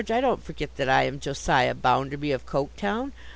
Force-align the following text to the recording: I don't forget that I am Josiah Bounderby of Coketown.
I 0.09 0.19
don't 0.19 0.41
forget 0.43 0.77
that 0.77 0.89
I 0.89 1.03
am 1.03 1.19
Josiah 1.19 1.75
Bounderby 1.75 2.31
of 2.31 2.47
Coketown. 2.47 3.11